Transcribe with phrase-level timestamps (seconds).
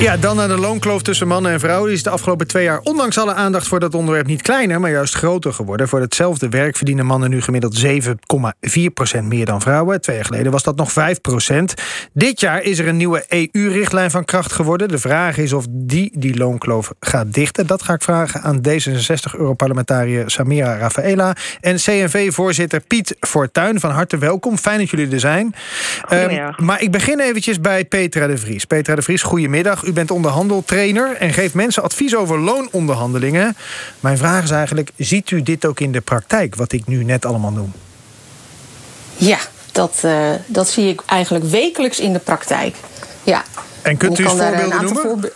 [0.00, 1.86] Ja, dan naar de loonkloof tussen mannen en vrouwen.
[1.86, 4.90] Die is de afgelopen twee jaar, ondanks alle aandacht voor dat onderwerp, niet kleiner, maar
[4.90, 5.88] juist groter geworden.
[5.88, 10.00] Voor hetzelfde werk verdienen mannen nu gemiddeld 7,4% meer dan vrouwen.
[10.00, 10.94] Twee jaar geleden was dat nog 5%
[12.12, 14.88] Dit jaar is er een nieuwe EU-richtlijn van kracht geworden.
[14.88, 17.66] De vraag is of die die loonkloof gaat dichten.
[17.66, 23.80] Dat ga ik vragen aan D66-europarlementariër Samira Rafaela en CNV-voorzitter Piet Fortuyn.
[23.80, 24.58] Van harte welkom.
[24.58, 25.54] Fijn dat jullie er zijn.
[26.12, 28.64] Um, maar ik begin eventjes bij Petra de Vries.
[28.64, 29.84] Petra de Vries, goedemiddag.
[29.86, 33.56] U bent onderhandeltrainer en geeft mensen advies over loononderhandelingen.
[34.00, 37.24] Mijn vraag is eigenlijk, ziet u dit ook in de praktijk, wat ik nu net
[37.24, 37.72] allemaal noem?
[39.16, 39.38] Ja,
[39.72, 42.76] dat, uh, dat zie ik eigenlijk wekelijks in de praktijk.
[43.22, 43.42] Ja.
[43.82, 45.02] En kunt u eens voorbeelden noemen?
[45.02, 45.32] Voorbe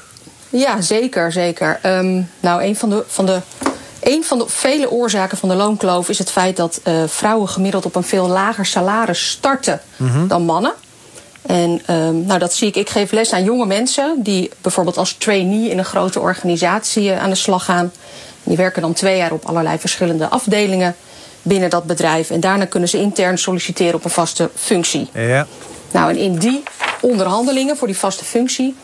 [0.51, 1.81] ja, zeker, zeker.
[1.87, 3.41] Um, nou, een van de, van de
[4.01, 7.85] een van de vele oorzaken van de loonkloof is het feit dat uh, vrouwen gemiddeld
[7.85, 10.29] op een veel lager salaris starten mm -hmm.
[10.29, 10.73] dan mannen.
[11.43, 12.77] En um, nou, dat zie ik.
[12.77, 17.23] Ik geef les aan jonge mensen die bijvoorbeeld als trainee in een grote organisatie uh,
[17.23, 17.93] aan de slag gaan.
[18.43, 20.97] Die werken dan twee jaar op allerlei verschillende afdelingen
[21.43, 22.31] binnen dat bedrijf.
[22.31, 25.09] En daarna kunnen ze intern solliciteren op een vaste functie.
[25.13, 25.47] Ja.
[25.91, 26.63] Nou, en in die
[27.01, 28.77] onderhandelingen voor die vaste functie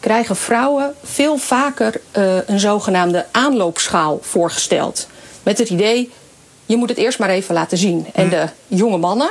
[0.00, 5.06] krijgen vrouwen veel vaker uh, een zogenaamde aanloopschaal voorgesteld.
[5.42, 6.10] Met het idee,
[6.66, 8.06] je moet het eerst maar even laten zien.
[8.12, 8.30] En hm.
[8.30, 9.30] de jonge mannen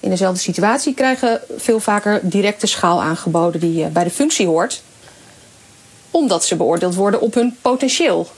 [0.00, 4.82] in dezelfde situatie krijgen veel vaker directe schaal aangeboden die uh, bij de functie hoort.
[6.10, 8.30] Omdat ze beoordeeld worden op hun potentieel.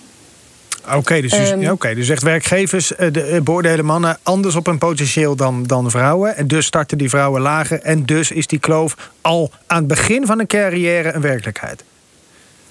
[0.95, 5.37] Oké, dus, um, okay, dus zegt werkgevers uh, de, beoordelen mannen anders op hun potentieel
[5.37, 6.37] dan, dan vrouwen.
[6.37, 7.81] En dus starten die vrouwen lager.
[7.81, 11.85] En dus is die kloof al aan het begin van een carrière een werkelijkheid.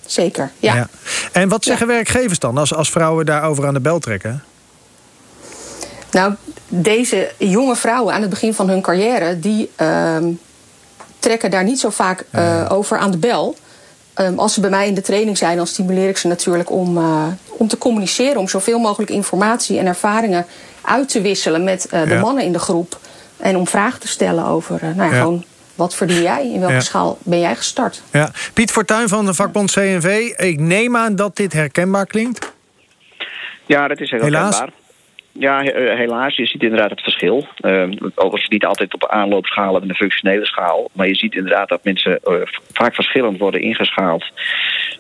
[0.06, 0.76] Zeker, ja.
[0.76, 0.90] ja.
[1.32, 1.94] En wat zeggen ja.
[1.94, 4.44] werkgevers dan als, als vrouwen daarover aan de bel trekken?
[6.12, 6.34] Nou,
[6.68, 10.18] deze jonge vrouwen aan het begin van hun carrière, die uh,
[11.20, 13.56] trekken daar niet zo vaak uh, over aan de bel.
[14.16, 16.98] Um, als ze bij mij in de training zijn, dan stimuleer ik ze natuurlijk om,
[16.98, 20.46] uh, om te communiceren, om zoveel mogelijk informatie en ervaringen
[20.82, 22.20] uit te wisselen met uh, de ja.
[22.20, 23.00] mannen in de groep.
[23.38, 25.22] En om vragen te stellen over, nou ja, ja.
[25.22, 25.44] gewoon
[25.76, 26.52] wat verdien jij?
[26.52, 26.80] In welke ja.
[26.80, 28.02] schaal ben jij gestart?
[28.12, 28.32] Ja.
[28.54, 30.34] Piet Fortuyn van de vakbond CNV.
[30.38, 32.54] Ik neem aan dat dit herkenbaar klinkt.
[33.66, 34.58] Ja, dat is heel Helaas.
[34.58, 34.81] herkenbaar.
[35.32, 35.62] Ja,
[35.96, 36.36] helaas.
[36.36, 37.48] Je ziet inderdaad het verschil.
[37.62, 40.90] Uh, overigens niet altijd op aanloopschalen en een functionele schaal.
[40.94, 42.36] Maar je ziet inderdaad dat mensen uh,
[42.74, 44.26] vaak verschillend worden ingeschaald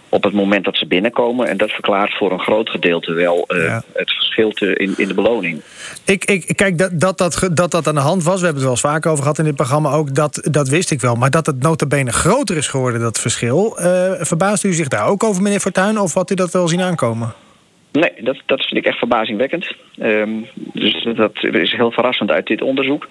[0.09, 1.47] op het moment dat ze binnenkomen.
[1.47, 3.83] En dat verklaart voor een groot gedeelte wel uh, ja.
[3.93, 5.61] het verschil te, in, in de beloning.
[6.05, 8.63] Ik, ik, kijk, dat dat, dat, dat dat aan de hand was, we hebben het
[8.63, 11.15] wel eens vaak over gehad in dit programma ook, dat, dat wist ik wel.
[11.15, 13.77] Maar dat het notabene groter is geworden, dat verschil.
[14.19, 17.33] verbaast u zich daar ook over, meneer Fortuyn, of had u dat wel zien aankomen?
[17.91, 19.75] Nee, dat, dat vind ik echt verbazingwekkend.
[20.01, 23.07] Um, dus dat is heel verrassend uit dit onderzoek.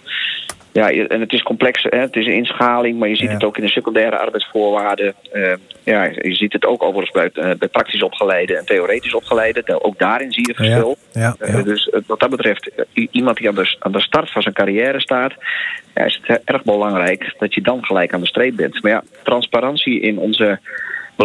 [0.72, 1.98] Ja, en het is complex, hè?
[1.98, 3.32] het is een inschaling, maar je ziet ja.
[3.32, 5.14] het ook in de secundaire arbeidsvoorwaarden.
[5.32, 5.52] Uh,
[5.84, 9.82] ja, je ziet het ook overigens bij, uh, bij praktisch opgeleide en theoretisch opgeleide.
[9.82, 10.96] Ook daarin zie je verschil.
[11.12, 14.42] Ja, ja, uh, dus wat dat betreft, iemand die aan de, aan de start van
[14.42, 15.32] zijn carrière staat,
[15.94, 18.82] is het erg belangrijk dat je dan gelijk aan de streep bent.
[18.82, 20.60] Maar ja, transparantie in onze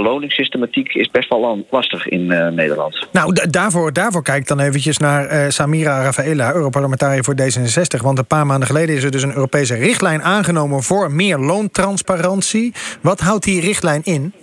[0.01, 3.07] beloningssystematiek is best wel lastig in uh, Nederland.
[3.11, 8.01] Nou, daarvoor, daarvoor kijk ik dan eventjes naar uh, Samira Rafaela, Europarlementariër voor D66.
[8.01, 12.73] Want een paar maanden geleden is er dus een Europese richtlijn aangenomen voor meer loontransparantie.
[13.01, 14.33] Wat houdt die richtlijn in?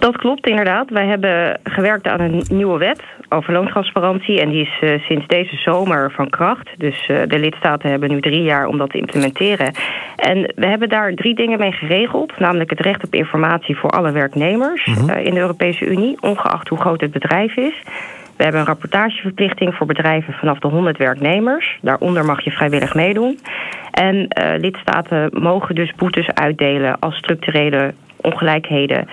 [0.00, 0.90] Dat klopt inderdaad.
[0.90, 4.40] Wij hebben gewerkt aan een nieuwe wet over loontransparantie.
[4.40, 6.68] En die is uh, sinds deze zomer van kracht.
[6.78, 9.74] Dus uh, de lidstaten hebben nu drie jaar om dat te implementeren.
[10.16, 12.38] En we hebben daar drie dingen mee geregeld.
[12.38, 15.10] Namelijk het recht op informatie voor alle werknemers mm -hmm.
[15.10, 16.16] uh, in de Europese Unie.
[16.20, 17.82] Ongeacht hoe groot het bedrijf is.
[18.36, 21.78] We hebben een rapportageverplichting voor bedrijven vanaf de 100 werknemers.
[21.82, 23.38] Daaronder mag je vrijwillig meedoen.
[23.90, 24.28] En
[24.60, 29.08] lidstaten mogen dus boetes uitdelen als structurele ongelijkheden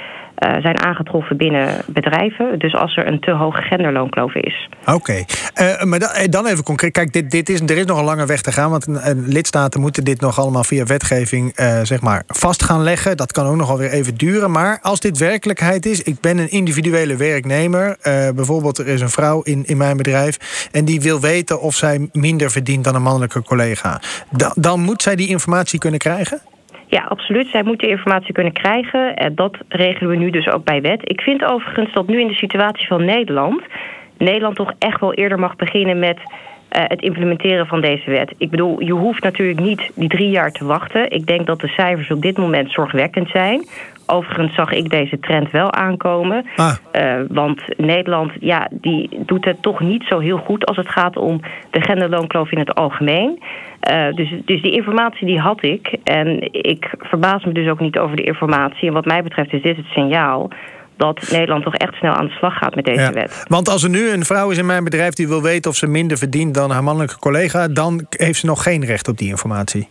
[0.45, 2.59] uh, zijn aangetroffen binnen bedrijven.
[2.59, 4.69] Dus als er een te hoge genderloonkloof is.
[4.85, 6.91] Oké, uh, maar dan, dan, even concreet.
[6.91, 8.69] Kijk, dit, dit is, er is nog een lange weg te gaan.
[8.69, 8.87] Want
[9.25, 11.51] lidstaten moeten dit nog allemaal via wetgeving
[11.83, 13.17] zeg maar vast gaan leggen.
[13.17, 14.51] Dat kan ook nog alweer even duren.
[14.51, 17.97] Maar als dit werkelijkheid is, ik ben een individuele werknemer.
[18.35, 20.67] bijvoorbeeld, er is een vrouw in, in mijn bedrijf.
[20.71, 24.01] En die wil weten of zij minder verdient dan een mannelijke collega.
[24.29, 26.41] Da, dan moet zij die informatie kunnen krijgen?
[26.87, 27.47] Ja, absoluut.
[27.47, 29.15] Zij moeten informatie kunnen krijgen.
[29.15, 30.99] En dat regelen we nu dus ook bij wet.
[31.03, 33.61] Ik vind overigens dat nu in de situatie van Nederland...
[34.17, 36.17] Nederland toch echt wel eerder mag beginnen met
[36.69, 38.33] het implementeren van deze wet.
[38.37, 41.11] Ik bedoel, je hoeft natuurlijk niet die drie jaar te wachten.
[41.11, 43.65] Ik denk dat de cijfers op dit moment zorgwekkend zijn.
[44.07, 46.45] Overigens zag ik deze trend wel aankomen.
[46.55, 46.75] Ah.
[46.93, 51.17] Uh, want Nederland ja, die doet het toch niet zo heel goed als het gaat
[51.17, 51.39] om
[51.71, 53.39] de genderloonkloof in het algemeen.
[53.91, 55.95] Uh, dus, dus die informatie die had ik.
[56.03, 58.87] En ik verbaas me dus ook niet over de informatie.
[58.87, 60.49] En wat mij betreft is dit het signaal
[60.97, 63.45] dat Nederland toch echt snel aan de slag gaat met deze wet.
[63.47, 65.87] Want als er nu een vrouw is in mijn bedrijf die wil weten of ze
[65.87, 69.89] minder verdient dan haar mannelijke collega, dan heeft ze nog geen recht op die informatie.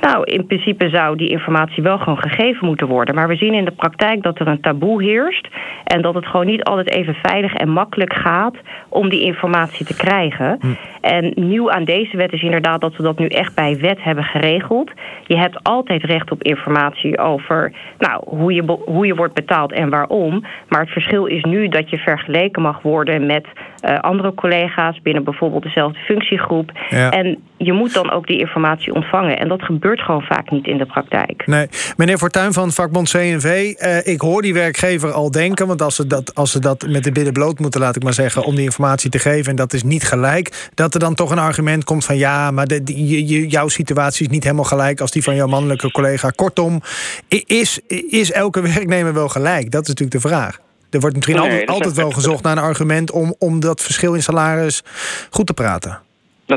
[0.00, 3.14] Nou, in principe zou die informatie wel gewoon gegeven moeten worden.
[3.14, 5.48] Maar we zien in de praktijk dat er een taboe heerst.
[5.84, 8.54] En dat het gewoon niet altijd even veilig en makkelijk gaat
[8.88, 10.58] om die informatie te krijgen.
[10.60, 10.66] Hm.
[11.00, 14.24] En nieuw aan deze wet is inderdaad dat we dat nu echt bij wet hebben
[14.24, 14.90] geregeld.
[15.26, 19.90] Je hebt altijd recht op informatie over nou, hoe, je, hoe je wordt betaald en
[19.90, 20.41] waarom.
[20.68, 23.46] Maar het verschil is nu dat je vergeleken mag worden met
[23.84, 26.70] uh, andere collega's binnen bijvoorbeeld dezelfde functiegroep.
[26.90, 29.38] En je moet dan ook die informatie ontvangen.
[29.38, 31.46] En dat gebeurt gewoon vaak niet in de praktijk.
[31.46, 31.68] Nee.
[31.96, 35.66] Meneer Fortuyn van vakbond CNV, uh, ik hoor die werkgever al denken...
[35.66, 38.12] want als ze, dat, als ze dat met de billen bloot moeten, laat ik maar
[38.12, 38.44] zeggen...
[38.44, 40.70] om die informatie te geven, en dat is niet gelijk...
[40.74, 42.16] dat er dan toch een argument komt van...
[42.16, 45.00] ja, maar de, die, jouw situatie is niet helemaal gelijk...
[45.00, 46.30] als die van jouw mannelijke collega.
[46.30, 46.80] Kortom,
[47.28, 49.70] is, is elke werknemer wel gelijk?
[49.70, 50.58] Dat is natuurlijk de vraag.
[50.90, 54.22] Er wordt misschien altijd, altijd wel gezocht naar een argument om, om dat verschil in
[54.22, 54.84] salaris
[55.30, 56.00] goed te praten.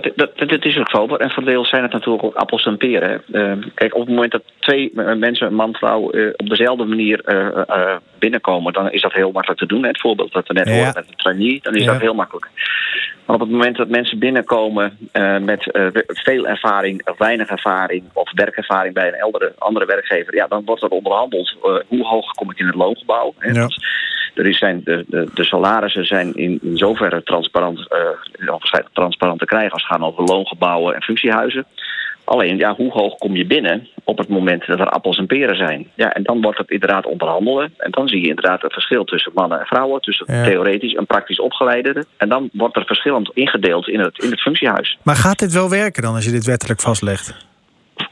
[0.01, 1.15] Dat, dat, dat is ook zo.
[1.15, 3.21] En voor deel zijn het natuurlijk ook appels en peren.
[3.31, 7.21] Uh, kijk, op het moment dat twee mensen, man en vrouw, uh, op dezelfde manier
[7.25, 9.85] uh, binnenkomen, dan is dat heel makkelijk te doen.
[9.85, 10.73] Het voorbeeld dat we net ja.
[10.73, 11.91] hoorden met de trainee, dan is ja.
[11.91, 12.49] dat heel makkelijk.
[13.25, 14.97] Maar op het moment dat mensen binnenkomen
[15.41, 15.69] met
[16.07, 20.81] veel ervaring, of weinig ervaring, of werkervaring bij een eldere, andere werkgever, ja, dan wordt
[20.81, 21.55] er onderhandeld
[21.87, 23.33] hoe hoog kom ik in het loongebouw.
[23.39, 23.67] Ja.
[24.35, 27.87] Er zijn de, de, de, salarissen zijn in, in zoverre transparant,
[28.93, 31.65] transparant te krijgen als het gaat over loongebouwen en functiehuizen.
[32.25, 35.55] Alleen, ja, hoe hoog kom je binnen op het moment dat er appels en peren
[35.55, 35.89] zijn?
[35.95, 37.73] Ja, en dan wordt het inderdaad onderhandelen.
[37.77, 41.39] En dan zie je inderdaad het verschil tussen mannen en vrouwen, tussen theoretisch en praktisch
[41.39, 42.05] opgeleide.
[42.17, 44.97] En dan wordt er verschillend ingedeeld in het, in het functiehuis.
[45.03, 47.53] Maar gaat dit wel werken dan als je dit wettelijk vastlegt?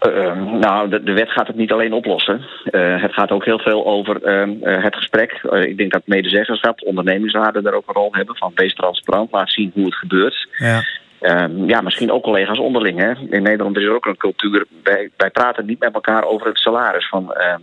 [0.08, 2.46] Uh, nou, de, de, wet gaat het niet alleen oplossen.
[2.72, 5.32] Uh, het gaat ook heel veel over uh, het gesprek.
[5.68, 8.38] ik denk dat medezeggenschap, ondernemingsraden daar ook een rol hebben.
[8.38, 10.48] Van wees transparant, laat zien hoe het gebeurt.
[10.58, 10.82] Ja.
[11.24, 13.00] Ehm, ja, misschien ook collega's onderling.
[13.00, 13.12] Hè.
[13.30, 14.66] In Nederland is er ook een cultuur.
[14.84, 17.08] Wij, wij praten niet met elkaar over het salaris.
[17.08, 17.60] Van, ehm,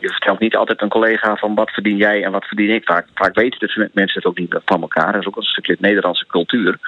[0.00, 2.84] je vertelt niet altijd een collega van wat verdien jij en wat verdien ik.
[2.84, 5.12] Vaak, vaak weten de mensen het ook niet van elkaar.
[5.12, 6.78] Dat is ook een stukje Nederlandse cultuur.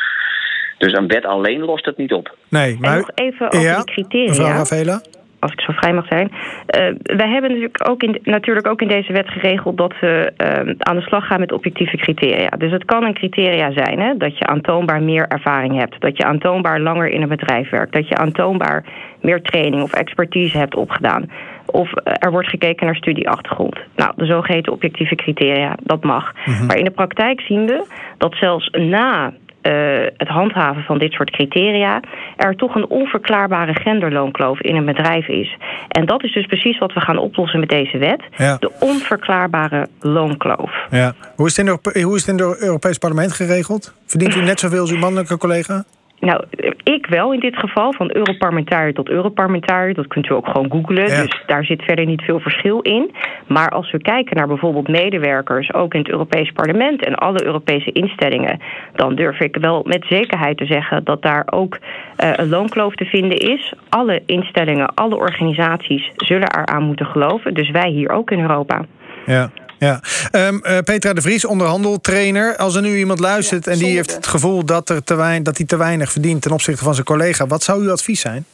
[0.79, 2.37] Dus een wet alleen lost het niet op.
[2.49, 2.91] Nee, maar...
[2.93, 4.29] En nog even over ja, de criteria.
[4.29, 5.01] Mevrouw Ravela?
[5.39, 6.31] Als ik zo vrij mag zijn.
[6.31, 10.75] Uh, wij hebben natuurlijk ook, in, natuurlijk ook in deze wet geregeld dat we uh,
[10.79, 12.49] aan de slag gaan met objectieve criteria.
[12.49, 16.01] Dus het kan een criteria zijn hè, dat je aantoonbaar meer ervaring hebt.
[16.01, 17.93] Dat je aantoonbaar langer in een bedrijf werkt.
[17.93, 18.85] Dat je aantoonbaar
[19.21, 21.31] meer training of expertise hebt opgedaan.
[21.67, 23.79] Of er wordt gekeken naar studieachtergrond.
[23.97, 26.33] Nou, de zogeheten objectieve criteria, dat mag.
[26.45, 27.87] Mm Maar in de praktijk zien we
[28.19, 29.33] dat zelfs na
[29.67, 32.01] uh, het handhaven van dit soort criteria
[32.37, 35.57] er toch een onverklaarbare genderloonkloof in een bedrijf is.
[35.89, 38.23] En dat is dus precies wat we gaan oplossen met deze wet.
[38.37, 38.57] Ja.
[38.61, 40.73] De onverklaarbare loonkloof.
[40.91, 41.15] Ja.
[41.37, 43.95] Hoe, is het in de, hoe is het in het Europees Parlement geregeld?
[44.07, 45.85] Verdient u net zoveel als uw mannelijke collega?
[46.21, 46.45] Nou,
[46.83, 49.95] ik wel in dit geval, van Europarlementariër tot Europarlementariër.
[49.95, 53.15] Dat kunt u ook gewoon googlen, dus daar zit verder niet veel verschil in.
[53.47, 57.93] Maar als we kijken naar bijvoorbeeld medewerkers, ook in het Europees Parlement en alle Europese
[57.93, 58.61] instellingen,
[58.95, 63.05] dan durf ik wel met zekerheid te zeggen dat daar ook uh, een loonkloof te
[63.05, 63.75] vinden is.
[63.89, 68.85] Alle instellingen, alle organisaties zullen eraan moeten geloven, dus wij hier ook in Europa.
[69.27, 69.51] Ja.
[69.79, 70.01] Ja.
[70.33, 72.57] Um, uh, Petra de Vries, onderhandeltrainer.
[72.57, 75.57] Als er nu iemand luistert en die heeft het gevoel dat, er te weinig, dat
[75.57, 78.45] hij te weinig verdient ten opzichte van zijn collega, wat zou uw advies zijn?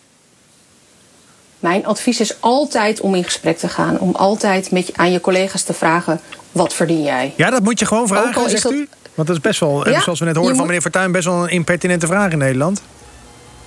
[1.58, 3.98] Mijn advies is altijd om in gesprek te gaan.
[3.98, 6.20] Om altijd met, aan je collega's te vragen:
[6.52, 7.32] wat verdien jij?
[7.36, 8.72] Ja, dat moet je gewoon vragen, zegt dat...
[8.72, 8.88] u?
[9.14, 11.42] Want dat is best wel, ja, zoals we net hoorden van meneer Fortuyn, best wel
[11.42, 12.82] een impertinente vraag in Nederland.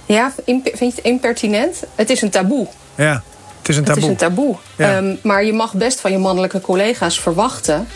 [0.05, 1.83] Ja, vind je het impertinent?
[1.95, 2.67] Het is een taboe.
[2.95, 3.23] Ja.
[3.67, 4.09] Het is een taboe.
[4.09, 4.55] Het is een taboe.
[4.75, 7.87] Ehm, maar je mag best van je mannelijke collega's verwachten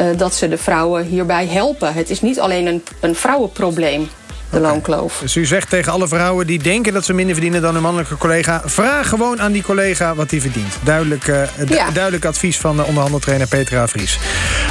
[0.00, 1.94] uh, dat ze de vrouwen hierbij helpen.
[1.94, 4.08] Het is niet alleen een, een vrouwenprobleem
[4.50, 5.18] de loonkloof.
[5.20, 8.16] Dus u zegt tegen alle vrouwen die denken dat ze minder verdienen dan hun mannelijke
[8.16, 8.62] collega...
[8.64, 10.74] vraag gewoon aan die collega wat hij verdient.
[10.84, 11.42] Duidelijk, uh,
[11.92, 14.18] duidelijk advies van de onderhandeltrainer Petra Vries.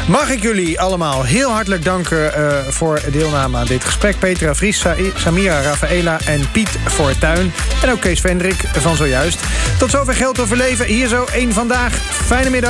[0.08, 4.20] Mag ik jullie allemaal heel hartelijk danken uh, voor deelname aan dit gesprek.
[4.20, 7.54] Petra Vries, Samira Rafaela en Piet Fortuyn.
[7.84, 9.40] En ook Kees Vendrik van zojuist.
[9.78, 10.86] Tot zover Geld Overleven.
[10.86, 11.94] Hier zo één vandaag.
[12.26, 12.60] Fijne middag.